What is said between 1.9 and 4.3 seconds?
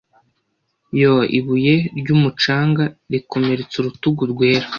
ryumucanga rikomeretsa urutugu